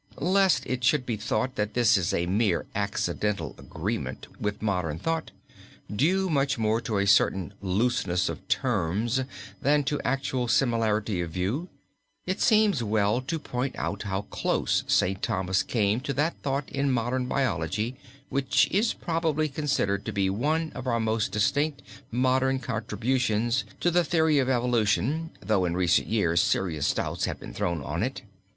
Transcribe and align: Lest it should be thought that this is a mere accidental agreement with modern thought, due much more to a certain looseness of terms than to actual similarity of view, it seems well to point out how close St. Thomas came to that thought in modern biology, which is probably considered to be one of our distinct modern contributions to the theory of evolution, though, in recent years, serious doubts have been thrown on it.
Lest 0.17 0.65
it 0.65 0.83
should 0.83 1.05
be 1.05 1.15
thought 1.15 1.53
that 1.57 1.75
this 1.75 1.95
is 1.95 2.11
a 2.11 2.25
mere 2.25 2.65
accidental 2.73 3.53
agreement 3.59 4.25
with 4.39 4.59
modern 4.59 4.97
thought, 4.97 5.29
due 5.95 6.27
much 6.27 6.57
more 6.57 6.81
to 6.81 6.97
a 6.97 7.05
certain 7.05 7.53
looseness 7.61 8.27
of 8.27 8.47
terms 8.47 9.21
than 9.61 9.83
to 9.83 10.01
actual 10.03 10.47
similarity 10.47 11.21
of 11.21 11.29
view, 11.29 11.69
it 12.25 12.41
seems 12.41 12.81
well 12.83 13.21
to 13.21 13.37
point 13.37 13.75
out 13.77 14.01
how 14.01 14.23
close 14.23 14.83
St. 14.87 15.21
Thomas 15.21 15.61
came 15.61 15.99
to 15.99 16.13
that 16.13 16.35
thought 16.41 16.67
in 16.71 16.91
modern 16.91 17.27
biology, 17.27 17.95
which 18.29 18.67
is 18.71 18.95
probably 18.95 19.47
considered 19.47 20.03
to 20.05 20.11
be 20.11 20.31
one 20.31 20.71
of 20.73 20.87
our 20.87 20.99
distinct 21.29 21.83
modern 22.09 22.57
contributions 22.57 23.65
to 23.79 23.91
the 23.91 24.03
theory 24.03 24.39
of 24.39 24.49
evolution, 24.49 25.29
though, 25.41 25.63
in 25.63 25.77
recent 25.77 26.07
years, 26.07 26.41
serious 26.41 26.91
doubts 26.91 27.25
have 27.25 27.39
been 27.39 27.53
thrown 27.53 27.83
on 27.83 28.01
it. 28.01 28.23